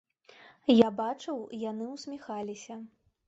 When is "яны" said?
1.71-1.85